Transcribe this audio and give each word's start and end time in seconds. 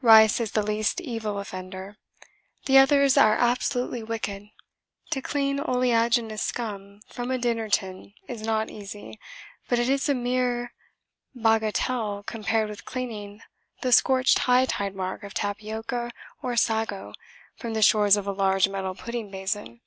Rice 0.00 0.38
is 0.38 0.52
the 0.52 0.62
least 0.62 1.00
evil 1.00 1.40
offender. 1.40 1.96
The 2.66 2.78
others 2.78 3.16
are 3.16 3.36
absolutely 3.36 4.04
wicked. 4.04 4.48
To 5.10 5.20
clean 5.20 5.58
oleaginous 5.58 6.40
scum 6.44 7.00
from 7.08 7.32
a 7.32 7.38
dinner 7.38 7.68
tin 7.68 8.14
is 8.28 8.42
not 8.42 8.70
easy, 8.70 9.18
but 9.68 9.80
it 9.80 9.88
is 9.88 10.08
a 10.08 10.14
mere 10.14 10.72
bagatelle 11.34 12.24
compared 12.26 12.68
with 12.70 12.84
cleaning 12.84 13.40
the 13.80 13.90
scorched 13.90 14.38
high 14.38 14.66
tide 14.66 14.94
mark 14.94 15.24
of 15.24 15.34
tapioca 15.34 16.12
or 16.42 16.54
sago 16.56 17.12
from 17.56 17.74
the 17.74 17.82
shores 17.82 18.16
of 18.16 18.28
a 18.28 18.32
large 18.32 18.68
metal 18.68 18.94
pudding 18.94 19.32
basin. 19.32 19.80